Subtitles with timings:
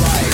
[0.00, 0.29] life.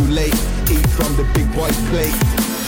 [0.00, 0.34] too late.
[0.70, 2.14] Eat from the big boy plate.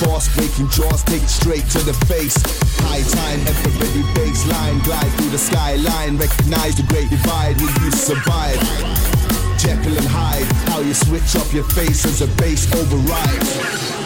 [0.01, 2.37] Fast breaking jaws take straight to the face.
[2.81, 4.83] High time, effort ready baseline.
[4.85, 6.17] Glide through the skyline.
[6.17, 7.61] Recognize the great divide.
[7.61, 8.59] Will you survive?
[9.59, 14.02] Jekyll and Hyde, how you switch up your face as a bass override.